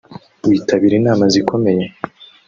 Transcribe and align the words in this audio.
witabira 0.49 0.93
inama 1.01 1.23
zikomeye 1.33 1.83